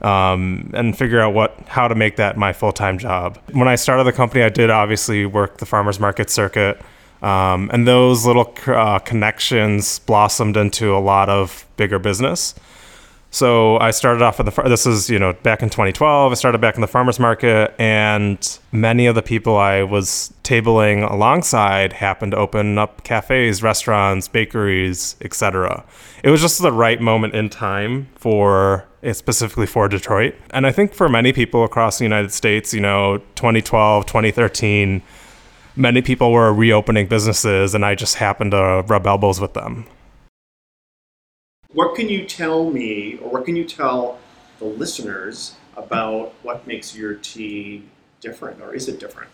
Um, 0.00 0.72
and 0.74 0.98
figure 0.98 1.20
out 1.20 1.32
what 1.32 1.56
how 1.68 1.86
to 1.86 1.94
make 1.94 2.16
that 2.16 2.36
my 2.36 2.52
full 2.52 2.72
time 2.72 2.98
job. 2.98 3.38
When 3.52 3.68
I 3.68 3.76
started 3.76 4.02
the 4.02 4.12
company, 4.12 4.42
I 4.42 4.48
did 4.48 4.68
obviously 4.68 5.26
work 5.26 5.58
the 5.58 5.66
farmers 5.66 6.00
market 6.00 6.28
circuit, 6.28 6.82
um, 7.22 7.70
and 7.72 7.86
those 7.86 8.26
little 8.26 8.52
uh, 8.66 8.98
connections 8.98 10.00
blossomed 10.00 10.56
into 10.56 10.92
a 10.92 10.98
lot 10.98 11.28
of 11.28 11.64
bigger 11.76 12.00
business. 12.00 12.56
So 13.34 13.78
I 13.78 13.92
started 13.92 14.22
off 14.22 14.38
at 14.40 14.44
the 14.44 14.62
this 14.64 14.84
is 14.84 15.08
you 15.08 15.18
know 15.18 15.32
back 15.32 15.62
in 15.62 15.70
2012. 15.70 16.32
I 16.32 16.34
started 16.34 16.60
back 16.60 16.74
in 16.74 16.82
the 16.82 16.86
farmers 16.86 17.18
market, 17.18 17.74
and 17.78 18.58
many 18.72 19.06
of 19.06 19.14
the 19.14 19.22
people 19.22 19.56
I 19.56 19.82
was 19.84 20.34
tabling 20.44 21.10
alongside 21.10 21.94
happened 21.94 22.32
to 22.32 22.36
open 22.36 22.76
up 22.76 23.04
cafes, 23.04 23.62
restaurants, 23.62 24.28
bakeries, 24.28 25.16
etc. 25.22 25.82
It 26.22 26.28
was 26.28 26.42
just 26.42 26.60
the 26.60 26.72
right 26.72 27.00
moment 27.00 27.34
in 27.34 27.48
time 27.48 28.08
for 28.16 28.84
eh, 29.02 29.14
specifically 29.14 29.66
for 29.66 29.88
Detroit, 29.88 30.34
and 30.50 30.66
I 30.66 30.70
think 30.70 30.92
for 30.92 31.08
many 31.08 31.32
people 31.32 31.64
across 31.64 31.96
the 31.96 32.04
United 32.04 32.32
States, 32.34 32.74
you 32.74 32.80
know, 32.80 33.16
2012, 33.36 34.04
2013, 34.04 35.00
many 35.74 36.02
people 36.02 36.32
were 36.32 36.52
reopening 36.52 37.06
businesses, 37.06 37.74
and 37.74 37.82
I 37.82 37.94
just 37.94 38.16
happened 38.16 38.50
to 38.50 38.84
rub 38.86 39.06
elbows 39.06 39.40
with 39.40 39.54
them. 39.54 39.86
What 41.72 41.94
can 41.94 42.08
you 42.08 42.26
tell 42.26 42.70
me, 42.70 43.16
or 43.16 43.30
what 43.30 43.44
can 43.44 43.56
you 43.56 43.64
tell 43.64 44.18
the 44.58 44.66
listeners 44.66 45.56
about 45.76 46.34
what 46.42 46.66
makes 46.66 46.94
your 46.94 47.14
tea 47.14 47.84
different, 48.20 48.60
or 48.60 48.74
is 48.74 48.88
it 48.88 49.00
different? 49.00 49.30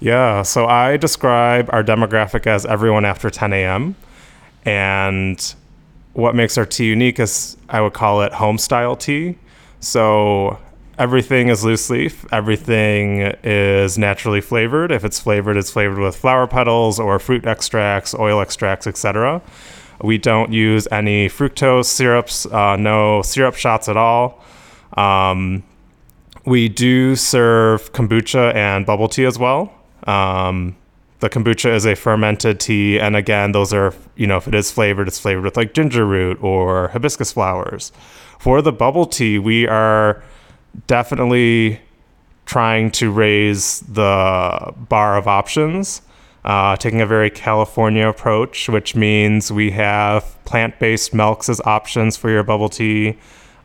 Yeah, 0.00 0.42
so 0.42 0.66
I 0.66 0.96
describe 0.96 1.68
our 1.72 1.84
demographic 1.84 2.46
as 2.46 2.64
everyone 2.66 3.04
after 3.04 3.30
10 3.30 3.52
a.m. 3.52 3.94
And 4.64 5.54
what 6.14 6.34
makes 6.34 6.56
our 6.58 6.66
tea 6.66 6.86
unique 6.86 7.20
is 7.20 7.56
I 7.68 7.80
would 7.80 7.92
call 7.92 8.22
it 8.22 8.32
home 8.32 8.58
style 8.58 8.96
tea. 8.96 9.38
So 9.80 10.58
everything 10.98 11.48
is 11.48 11.64
loose 11.64 11.90
leaf, 11.90 12.24
everything 12.32 13.34
is 13.44 13.98
naturally 13.98 14.40
flavored. 14.40 14.92
If 14.92 15.04
it's 15.04 15.20
flavored, 15.20 15.56
it's 15.56 15.70
flavored 15.70 15.98
with 15.98 16.16
flower 16.16 16.46
petals 16.46 16.98
or 16.98 17.18
fruit 17.18 17.46
extracts, 17.46 18.14
oil 18.14 18.40
extracts, 18.40 18.86
etc. 18.86 19.42
We 20.02 20.18
don't 20.18 20.52
use 20.52 20.88
any 20.90 21.28
fructose 21.28 21.86
syrups, 21.86 22.46
uh, 22.46 22.76
no 22.76 23.22
syrup 23.22 23.54
shots 23.54 23.88
at 23.88 23.96
all. 23.96 24.42
Um, 24.96 25.62
we 26.44 26.68
do 26.68 27.14
serve 27.14 27.92
kombucha 27.92 28.54
and 28.54 28.84
bubble 28.84 29.08
tea 29.08 29.24
as 29.24 29.38
well. 29.38 29.72
Um, 30.06 30.76
the 31.20 31.30
kombucha 31.30 31.72
is 31.72 31.86
a 31.86 31.94
fermented 31.94 32.58
tea, 32.58 32.98
and 32.98 33.14
again, 33.14 33.52
those 33.52 33.72
are 33.72 33.94
you 34.16 34.26
know 34.26 34.38
if 34.38 34.48
it 34.48 34.54
is 34.54 34.72
flavored, 34.72 35.06
it's 35.06 35.20
flavored 35.20 35.44
with 35.44 35.56
like 35.56 35.72
ginger 35.72 36.04
root 36.04 36.42
or 36.42 36.88
hibiscus 36.88 37.32
flowers. 37.32 37.92
For 38.40 38.60
the 38.60 38.72
bubble 38.72 39.06
tea, 39.06 39.38
we 39.38 39.68
are 39.68 40.20
definitely 40.88 41.80
trying 42.44 42.90
to 42.90 43.10
raise 43.12 43.80
the 43.80 44.74
bar 44.88 45.16
of 45.16 45.28
options. 45.28 46.02
Uh, 46.44 46.74
taking 46.76 47.00
a 47.00 47.06
very 47.06 47.30
California 47.30 48.08
approach, 48.08 48.68
which 48.68 48.96
means 48.96 49.52
we 49.52 49.70
have 49.70 50.36
plant 50.44 50.76
based 50.80 51.14
milks 51.14 51.48
as 51.48 51.60
options 51.60 52.16
for 52.16 52.30
your 52.30 52.42
bubble 52.42 52.68
tea, 52.68 53.16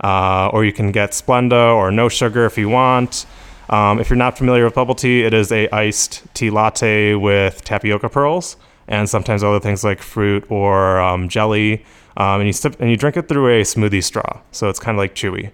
uh, 0.03 0.49
or 0.53 0.63
you 0.63 0.71
can 0.71 0.91
get 0.91 1.11
Splenda 1.11 1.75
or 1.75 1.91
no 1.91 2.07
sugar 2.07 2.45
if 2.45 2.55
you 2.57 2.69
want. 2.69 3.25
Um, 3.69 3.99
if 3.99 4.09
you're 4.09 4.17
not 4.17 4.37
familiar 4.37 4.63
with 4.63 4.75
bubble 4.75 4.95
tea, 4.95 5.23
it 5.23 5.33
is 5.33 5.51
a 5.51 5.67
iced 5.69 6.23
tea 6.33 6.49
latte 6.49 7.15
with 7.15 7.63
tapioca 7.63 8.09
pearls 8.09 8.57
and 8.87 9.09
sometimes 9.09 9.43
other 9.43 9.59
things 9.59 9.83
like 9.83 10.01
fruit 10.01 10.45
or 10.49 10.99
um, 10.99 11.27
jelly. 11.27 11.83
Um, 12.15 12.41
and 12.41 12.47
you 12.47 12.53
sip, 12.53 12.79
and 12.79 12.89
you 12.89 12.97
drink 12.97 13.17
it 13.17 13.27
through 13.27 13.47
a 13.47 13.61
smoothie 13.63 14.03
straw, 14.03 14.41
so 14.51 14.69
it's 14.69 14.79
kind 14.79 14.95
of 14.95 14.99
like 14.99 15.13
chewy. 15.13 15.51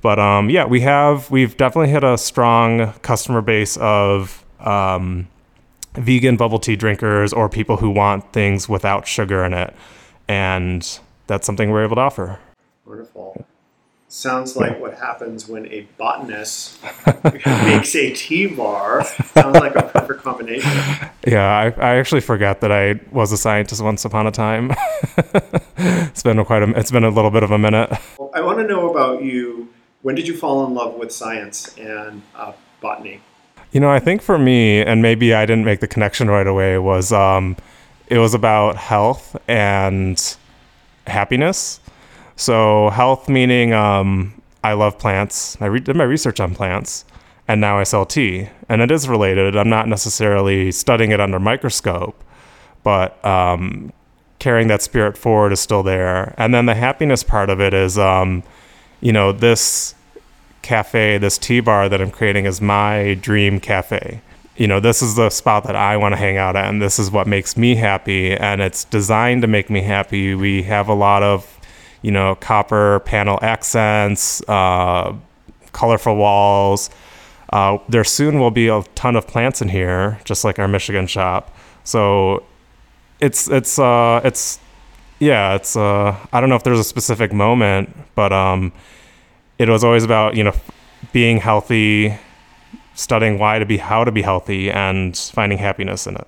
But 0.00 0.18
um, 0.18 0.50
yeah, 0.50 0.64
we 0.64 0.80
have 0.82 1.30
we've 1.30 1.56
definitely 1.56 1.90
hit 1.90 2.04
a 2.04 2.18
strong 2.18 2.92
customer 3.00 3.40
base 3.40 3.76
of 3.78 4.44
um, 4.60 5.26
vegan 5.94 6.36
bubble 6.36 6.58
tea 6.58 6.76
drinkers 6.76 7.32
or 7.32 7.48
people 7.48 7.78
who 7.78 7.90
want 7.90 8.32
things 8.32 8.68
without 8.68 9.06
sugar 9.06 9.44
in 9.44 9.52
it, 9.52 9.74
and 10.28 10.98
that's 11.26 11.46
something 11.46 11.70
we're 11.70 11.84
able 11.84 11.96
to 11.96 12.02
offer. 12.02 12.38
Wonderful. 12.84 13.46
Sounds 14.14 14.54
like 14.54 14.78
what 14.78 14.94
happens 14.94 15.48
when 15.48 15.66
a 15.72 15.88
botanist 15.98 16.78
makes 17.44 17.96
a 17.96 18.12
tea 18.12 18.46
bar. 18.46 19.04
Sounds 19.04 19.56
like 19.56 19.74
a 19.74 19.82
perfect 19.82 20.22
combination. 20.22 20.70
Yeah, 21.26 21.44
I, 21.44 21.64
I 21.70 21.96
actually 21.96 22.20
forgot 22.20 22.60
that 22.60 22.70
I 22.70 23.00
was 23.10 23.32
a 23.32 23.36
scientist 23.36 23.82
once 23.82 24.04
upon 24.04 24.28
a 24.28 24.30
time. 24.30 24.72
it's 25.76 26.22
been 26.22 26.44
quite 26.44 26.62
a 26.62 26.70
it's 26.78 26.92
been 26.92 27.02
a 27.02 27.08
little 27.08 27.32
bit 27.32 27.42
of 27.42 27.50
a 27.50 27.58
minute. 27.58 27.90
Well, 28.16 28.30
I 28.32 28.40
want 28.42 28.58
to 28.58 28.66
know 28.68 28.88
about 28.88 29.24
you. 29.24 29.68
When 30.02 30.14
did 30.14 30.28
you 30.28 30.36
fall 30.36 30.64
in 30.64 30.74
love 30.74 30.94
with 30.94 31.10
science 31.10 31.76
and 31.76 32.22
uh, 32.36 32.52
botany? 32.80 33.20
You 33.74 33.80
know, 33.80 33.90
I 33.90 33.98
think 33.98 34.22
for 34.22 34.38
me, 34.38 34.82
and 34.82 35.02
maybe 35.02 35.34
I 35.34 35.46
didn't 35.46 35.64
make 35.64 35.80
the 35.80 35.88
connection 35.88 36.28
right 36.30 36.46
away, 36.46 36.78
was 36.78 37.12
um, 37.12 37.56
it 38.06 38.18
was 38.18 38.32
about 38.32 38.76
health 38.76 39.36
and 39.48 40.36
happiness. 41.08 41.80
So 42.36 42.90
health 42.90 43.28
meaning 43.28 43.72
um, 43.72 44.40
I 44.62 44.74
love 44.74 44.96
plants. 44.96 45.60
I 45.60 45.66
re- 45.66 45.80
did 45.80 45.96
my 45.96 46.04
research 46.04 46.38
on 46.38 46.54
plants, 46.54 47.04
and 47.48 47.60
now 47.60 47.76
I 47.76 47.82
sell 47.82 48.06
tea, 48.06 48.48
and 48.68 48.80
it 48.80 48.92
is 48.92 49.08
related. 49.08 49.56
I'm 49.56 49.70
not 49.70 49.88
necessarily 49.88 50.70
studying 50.70 51.10
it 51.10 51.18
under 51.18 51.40
microscope, 51.40 52.22
but 52.84 53.22
um, 53.24 53.92
carrying 54.38 54.68
that 54.68 54.82
spirit 54.82 55.18
forward 55.18 55.50
is 55.50 55.58
still 55.58 55.82
there. 55.82 56.32
And 56.38 56.54
then 56.54 56.66
the 56.66 56.76
happiness 56.76 57.24
part 57.24 57.50
of 57.50 57.60
it 57.60 57.74
is, 57.74 57.98
um, 57.98 58.44
you 59.00 59.12
know, 59.12 59.32
this 59.32 59.96
cafe, 60.64 61.18
this 61.18 61.38
tea 61.38 61.60
bar 61.60 61.88
that 61.88 62.00
I'm 62.00 62.10
creating 62.10 62.46
is 62.46 62.60
my 62.60 63.14
dream 63.20 63.60
cafe. 63.60 64.20
You 64.56 64.66
know, 64.66 64.80
this 64.80 65.02
is 65.02 65.14
the 65.14 65.30
spot 65.30 65.64
that 65.64 65.76
I 65.76 65.96
want 65.96 66.12
to 66.12 66.16
hang 66.16 66.36
out 66.36 66.56
at, 66.56 66.66
and 66.66 66.82
this 66.82 66.98
is 66.98 67.10
what 67.10 67.28
makes 67.28 67.56
me 67.56 67.76
happy, 67.76 68.32
and 68.32 68.60
it's 68.60 68.84
designed 68.84 69.42
to 69.42 69.48
make 69.48 69.70
me 69.70 69.82
happy. 69.82 70.34
We 70.34 70.64
have 70.64 70.88
a 70.88 70.94
lot 70.94 71.22
of 71.22 71.54
you 72.04 72.10
know, 72.10 72.34
copper 72.34 73.00
panel 73.06 73.38
accents, 73.40 74.46
uh, 74.46 75.14
colorful 75.72 76.16
walls. 76.16 76.90
Uh, 77.50 77.78
there 77.88 78.04
soon 78.04 78.38
will 78.38 78.50
be 78.50 78.68
a 78.68 78.82
ton 78.94 79.16
of 79.16 79.26
plants 79.26 79.62
in 79.62 79.70
here, 79.70 80.20
just 80.24 80.44
like 80.44 80.58
our 80.58 80.68
Michigan 80.68 81.06
shop. 81.06 81.56
So 81.82 82.44
it's 83.20 83.48
it's 83.48 83.78
uh, 83.78 84.20
it's 84.22 84.58
yeah, 85.18 85.54
it's 85.54 85.76
uh, 85.76 86.14
I 86.30 86.40
don't 86.40 86.50
know 86.50 86.56
if 86.56 86.62
there's 86.62 86.78
a 86.78 86.84
specific 86.84 87.32
moment, 87.32 87.96
but 88.14 88.34
um, 88.34 88.70
it 89.58 89.68
was 89.68 89.84
always 89.84 90.04
about 90.04 90.36
you 90.36 90.44
know 90.44 90.54
being 91.12 91.38
healthy, 91.38 92.16
studying 92.94 93.38
why 93.38 93.58
to 93.58 93.66
be 93.66 93.76
how 93.76 94.04
to 94.04 94.12
be 94.12 94.22
healthy, 94.22 94.70
and 94.70 95.16
finding 95.16 95.58
happiness 95.58 96.06
in 96.06 96.16
it. 96.16 96.26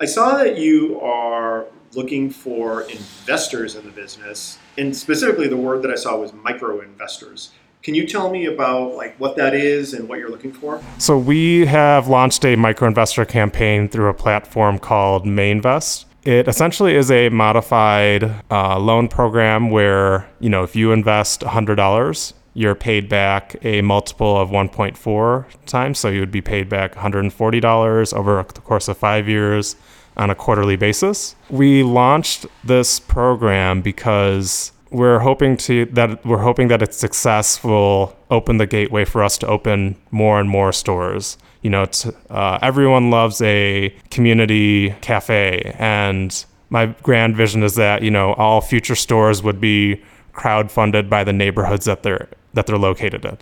I 0.00 0.04
saw 0.04 0.36
that 0.36 0.58
you 0.58 1.00
are 1.00 1.66
looking 1.94 2.30
for 2.30 2.82
investors 2.82 3.74
in 3.74 3.84
the 3.84 3.90
business, 3.90 4.58
and 4.76 4.96
specifically 4.96 5.48
the 5.48 5.56
word 5.56 5.82
that 5.82 5.90
I 5.90 5.96
saw 5.96 6.16
was 6.16 6.32
micro 6.32 6.80
investors. 6.80 7.50
Can 7.82 7.94
you 7.94 8.06
tell 8.06 8.30
me 8.30 8.46
about 8.46 8.96
like 8.96 9.16
what 9.18 9.36
that 9.36 9.54
is 9.54 9.94
and 9.94 10.08
what 10.08 10.18
you're 10.18 10.30
looking 10.30 10.52
for? 10.52 10.82
So 10.98 11.16
we 11.16 11.66
have 11.66 12.08
launched 12.08 12.44
a 12.44 12.56
micro 12.56 12.88
investor 12.88 13.24
campaign 13.24 13.88
through 13.88 14.08
a 14.08 14.14
platform 14.14 14.78
called 14.78 15.24
Mainvest. 15.24 16.04
It 16.24 16.48
essentially 16.48 16.94
is 16.94 17.10
a 17.10 17.28
modified 17.28 18.42
uh, 18.50 18.78
loan 18.78 19.08
program 19.08 19.70
where 19.70 20.28
you 20.40 20.48
know 20.50 20.62
if 20.62 20.74
you 20.76 20.92
invest 20.92 21.40
$100, 21.42 22.32
you're 22.54 22.74
paid 22.74 23.08
back 23.08 23.56
a 23.62 23.82
multiple 23.82 24.36
of 24.36 24.50
1.4 24.50 25.46
times. 25.66 25.98
So 25.98 26.08
you 26.08 26.20
would 26.20 26.32
be 26.32 26.40
paid 26.40 26.68
back 26.68 26.94
$140 26.94 28.14
over 28.14 28.44
the 28.52 28.60
course 28.60 28.88
of 28.88 28.98
five 28.98 29.28
years 29.28 29.76
on 30.16 30.30
a 30.30 30.34
quarterly 30.34 30.74
basis. 30.74 31.36
We 31.48 31.84
launched 31.84 32.46
this 32.64 32.98
program 32.98 33.80
because 33.80 34.72
we're 34.90 35.20
hoping 35.20 35.56
to 35.56 35.84
that 35.86 36.24
we're 36.24 36.42
hoping 36.42 36.68
that 36.68 36.82
its 36.82 36.96
success 36.96 37.62
will 37.62 38.16
open 38.30 38.56
the 38.56 38.66
gateway 38.66 39.04
for 39.04 39.22
us 39.22 39.38
to 39.38 39.46
open 39.46 39.96
more 40.10 40.40
and 40.40 40.48
more 40.48 40.72
stores. 40.72 41.38
You 41.62 41.70
know, 41.70 41.86
uh, 42.30 42.58
everyone 42.62 43.10
loves 43.10 43.42
a 43.42 43.94
community 44.10 44.90
cafe, 45.00 45.74
and 45.78 46.44
my 46.70 46.86
grand 47.02 47.36
vision 47.36 47.62
is 47.62 47.74
that 47.74 48.02
you 48.02 48.10
know 48.10 48.34
all 48.34 48.60
future 48.60 48.94
stores 48.94 49.42
would 49.42 49.60
be 49.60 50.02
crowd-funded 50.32 51.10
by 51.10 51.24
the 51.24 51.32
neighborhoods 51.32 51.84
that 51.86 52.02
they're 52.02 52.28
that 52.54 52.66
they're 52.66 52.78
located 52.78 53.24
in. 53.24 53.38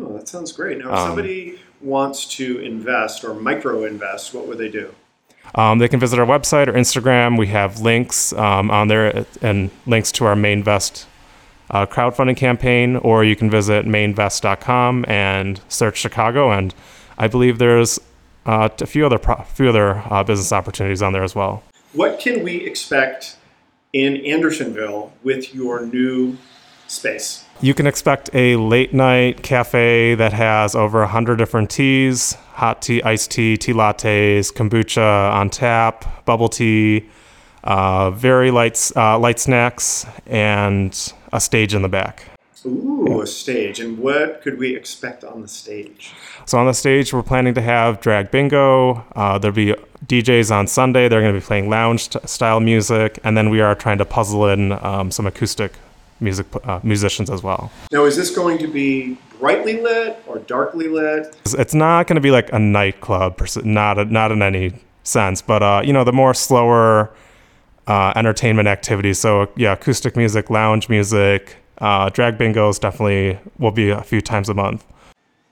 Oh, 0.00 0.16
that 0.16 0.28
sounds 0.28 0.52
great. 0.52 0.78
Now, 0.78 0.88
if 0.88 0.98
um, 0.98 1.08
somebody 1.08 1.58
wants 1.80 2.26
to 2.36 2.58
invest 2.58 3.24
or 3.24 3.34
micro 3.34 3.84
invest, 3.84 4.34
what 4.34 4.46
would 4.48 4.58
they 4.58 4.68
do? 4.68 4.94
Um, 5.54 5.78
they 5.78 5.88
can 5.88 6.00
visit 6.00 6.18
our 6.18 6.26
website 6.26 6.66
or 6.66 6.72
Instagram. 6.72 7.38
We 7.38 7.46
have 7.48 7.80
links 7.80 8.32
um, 8.32 8.70
on 8.70 8.88
there 8.88 9.24
and 9.40 9.70
links 9.86 10.10
to 10.12 10.24
our 10.26 10.34
Mainvest 10.34 11.06
uh, 11.70 11.86
crowdfunding 11.86 12.36
campaign, 12.36 12.96
or 12.96 13.24
you 13.24 13.36
can 13.36 13.50
visit 13.50 13.86
mainvest.com 13.86 15.04
and 15.08 15.60
search 15.68 15.96
Chicago. 15.96 16.50
And 16.50 16.74
I 17.18 17.28
believe 17.28 17.58
there's 17.58 17.98
uh, 18.44 18.68
a 18.80 18.86
few 18.86 19.04
other 19.06 19.18
pro- 19.18 19.42
few 19.42 19.68
other 19.68 20.02
uh, 20.10 20.22
business 20.24 20.52
opportunities 20.52 21.02
on 21.02 21.12
there 21.12 21.24
as 21.24 21.34
well. 21.34 21.62
What 21.92 22.18
can 22.18 22.42
we 22.42 22.56
expect 22.56 23.36
in 23.92 24.16
Andersonville 24.24 25.12
with 25.22 25.54
your 25.54 25.86
new 25.86 26.36
space? 26.86 27.44
You 27.60 27.72
can 27.72 27.86
expect 27.86 28.28
a 28.34 28.56
late 28.56 28.92
night 28.92 29.42
cafe 29.42 30.14
that 30.14 30.32
has 30.34 30.74
over 30.74 31.00
100 31.00 31.36
different 31.36 31.70
teas 31.70 32.36
hot 32.56 32.80
tea, 32.80 33.02
iced 33.02 33.30
tea, 33.30 33.56
tea 33.58 33.74
lattes, 33.74 34.50
kombucha 34.50 35.30
on 35.32 35.50
tap, 35.50 36.24
bubble 36.24 36.48
tea, 36.48 37.06
uh, 37.64 38.10
very 38.10 38.50
light, 38.50 38.90
uh, 38.96 39.18
light 39.18 39.38
snacks, 39.38 40.06
and 40.26 41.12
a 41.34 41.40
stage 41.40 41.74
in 41.74 41.82
the 41.82 41.88
back. 41.88 42.24
Ooh, 42.66 43.20
a 43.22 43.26
stage. 43.26 43.80
And 43.80 43.98
what 43.98 44.42
could 44.42 44.58
we 44.58 44.74
expect 44.74 45.24
on 45.24 45.42
the 45.42 45.48
stage? 45.48 46.12
So, 46.44 46.58
on 46.58 46.66
the 46.66 46.74
stage, 46.74 47.12
we're 47.12 47.22
planning 47.22 47.54
to 47.54 47.62
have 47.62 48.00
drag 48.00 48.30
bingo. 48.30 49.04
Uh, 49.14 49.38
there'll 49.38 49.54
be 49.54 49.74
DJs 50.06 50.50
on 50.50 50.66
Sunday. 50.66 51.08
They're 51.08 51.20
going 51.20 51.34
to 51.34 51.40
be 51.40 51.44
playing 51.44 51.68
lounge 51.70 52.10
style 52.24 52.60
music. 52.60 53.18
And 53.24 53.36
then 53.36 53.50
we 53.50 53.60
are 53.60 53.74
trying 53.74 53.98
to 53.98 54.04
puzzle 54.04 54.46
in 54.48 54.72
um, 54.72 55.10
some 55.10 55.26
acoustic 55.26 55.72
music 56.20 56.46
uh, 56.64 56.80
musicians 56.82 57.30
as 57.30 57.42
well. 57.42 57.70
Now, 57.92 58.04
is 58.04 58.16
this 58.16 58.34
going 58.34 58.58
to 58.58 58.68
be 58.68 59.18
brightly 59.38 59.80
lit 59.80 60.22
or 60.26 60.38
darkly 60.40 60.88
lit? 60.88 61.36
It's 61.44 61.74
not 61.74 62.06
going 62.06 62.16
to 62.16 62.20
be 62.20 62.30
like 62.30 62.52
a 62.52 62.58
nightclub, 62.58 63.40
not 63.64 63.98
a, 63.98 64.04
not 64.06 64.32
in 64.32 64.42
any 64.42 64.72
sense, 65.04 65.40
but 65.42 65.62
uh, 65.62 65.82
you 65.84 65.92
know 65.92 66.04
the 66.04 66.12
more 66.12 66.34
slower 66.34 67.10
uh, 67.86 68.12
entertainment 68.16 68.68
activities. 68.68 69.18
So 69.18 69.50
yeah, 69.56 69.72
acoustic 69.72 70.16
music, 70.16 70.50
lounge 70.50 70.88
music, 70.88 71.56
uh, 71.78 72.08
drag 72.10 72.38
bingos 72.38 72.80
definitely 72.80 73.38
will 73.58 73.70
be 73.70 73.90
a 73.90 74.02
few 74.02 74.20
times 74.20 74.48
a 74.48 74.54
month. 74.54 74.84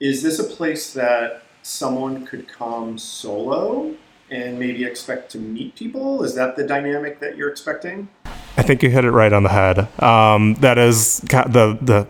Is 0.00 0.22
this 0.22 0.38
a 0.38 0.44
place 0.44 0.92
that 0.94 1.42
someone 1.62 2.26
could 2.26 2.48
come 2.48 2.98
solo 2.98 3.94
and 4.30 4.58
maybe 4.58 4.84
expect 4.84 5.30
to 5.32 5.38
meet 5.38 5.74
people? 5.76 6.24
Is 6.24 6.34
that 6.34 6.56
the 6.56 6.66
dynamic 6.66 7.20
that 7.20 7.36
you're 7.36 7.50
expecting? 7.50 8.08
I 8.56 8.62
think 8.62 8.82
you 8.82 8.90
hit 8.90 9.04
it 9.04 9.10
right 9.10 9.32
on 9.32 9.42
the 9.42 9.48
head. 9.48 10.02
Um, 10.02 10.54
that 10.56 10.78
is 10.78 11.18
the 11.20 11.78
the 11.80 12.06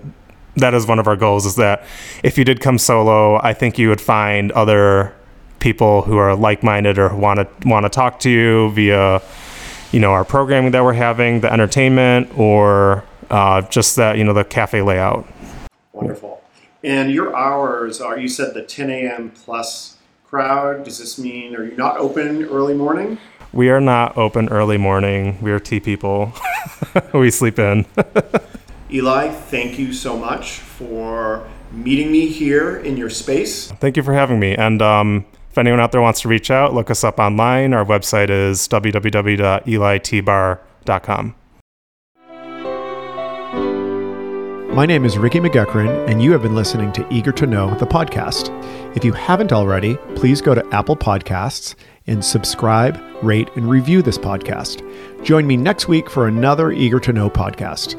that 0.56 0.74
is 0.74 0.86
one 0.86 0.98
of 0.98 1.06
our 1.06 1.16
goals. 1.16 1.46
Is 1.46 1.56
that 1.56 1.84
if 2.22 2.38
you 2.38 2.44
did 2.44 2.60
come 2.60 2.78
solo, 2.78 3.40
I 3.42 3.52
think 3.52 3.78
you 3.78 3.88
would 3.88 4.00
find 4.00 4.52
other 4.52 5.14
people 5.58 6.02
who 6.02 6.18
are 6.18 6.36
like-minded 6.36 6.98
or 6.98 7.14
want 7.14 7.40
to 7.40 7.68
want 7.68 7.84
to 7.84 7.90
talk 7.90 8.20
to 8.20 8.30
you 8.30 8.70
via 8.72 9.22
you 9.92 10.00
know 10.00 10.12
our 10.12 10.24
programming 10.24 10.72
that 10.72 10.84
we're 10.84 10.92
having, 10.92 11.40
the 11.40 11.52
entertainment, 11.52 12.30
or 12.38 13.04
uh, 13.30 13.62
just 13.62 13.96
that 13.96 14.18
you 14.18 14.24
know 14.24 14.32
the 14.32 14.44
cafe 14.44 14.82
layout. 14.82 15.26
Wonderful. 15.92 16.42
And 16.82 17.10
your 17.10 17.34
hours 17.34 18.00
are 18.00 18.18
you 18.18 18.28
said 18.28 18.52
the 18.52 18.62
10 18.62 18.90
a.m. 18.90 19.30
plus 19.30 19.96
crowd. 20.26 20.84
Does 20.84 20.98
this 20.98 21.18
mean 21.18 21.56
are 21.56 21.64
you 21.64 21.76
not 21.76 21.96
open 21.96 22.44
early 22.44 22.74
morning? 22.74 23.18
We 23.52 23.70
are 23.70 23.80
not 23.80 24.18
open 24.18 24.48
early 24.48 24.78
morning. 24.78 25.38
We 25.40 25.52
are 25.52 25.60
tea 25.60 25.80
people. 25.80 26.32
we 27.14 27.30
sleep 27.30 27.58
in. 27.58 27.86
Eli, 28.90 29.30
thank 29.30 29.78
you 29.78 29.92
so 29.92 30.16
much 30.16 30.58
for 30.58 31.48
meeting 31.72 32.12
me 32.12 32.26
here 32.26 32.78
in 32.78 32.96
your 32.96 33.10
space. 33.10 33.70
Thank 33.72 33.96
you 33.96 34.02
for 34.02 34.12
having 34.12 34.40
me. 34.40 34.56
And 34.56 34.82
um, 34.82 35.24
if 35.50 35.58
anyone 35.58 35.78
out 35.80 35.92
there 35.92 36.00
wants 36.00 36.22
to 36.22 36.28
reach 36.28 36.50
out, 36.50 36.74
look 36.74 36.90
us 36.90 37.04
up 37.04 37.20
online. 37.20 37.72
Our 37.72 37.84
website 37.84 38.28
is 38.28 38.66
www.elitbar.com. 38.68 41.34
My 44.74 44.86
name 44.86 45.04
is 45.04 45.16
Ricky 45.18 45.38
McGuckran, 45.38 46.10
and 46.10 46.20
you 46.20 46.32
have 46.32 46.42
been 46.42 46.56
listening 46.56 46.92
to 46.94 47.06
Eager 47.08 47.30
to 47.30 47.46
Know, 47.46 47.72
the 47.76 47.86
podcast. 47.86 48.50
If 48.96 49.04
you 49.04 49.12
haven't 49.12 49.52
already, 49.52 49.94
please 50.16 50.40
go 50.40 50.52
to 50.52 50.66
Apple 50.74 50.96
Podcasts 50.96 51.76
and 52.08 52.24
subscribe, 52.24 53.00
rate, 53.22 53.48
and 53.54 53.70
review 53.70 54.02
this 54.02 54.18
podcast. 54.18 54.82
Join 55.22 55.46
me 55.46 55.56
next 55.56 55.86
week 55.86 56.10
for 56.10 56.26
another 56.26 56.72
Eager 56.72 56.98
to 56.98 57.12
Know 57.12 57.30
podcast. 57.30 57.94